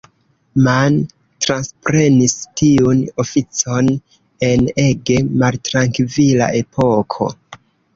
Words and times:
Mann 0.67 0.95
transprenis 1.47 2.33
tiun 2.63 3.05
oficon 3.27 3.95
en 4.51 4.69
ege 4.89 5.23
maltrankvila 5.45 6.55
epoko. 6.67 7.35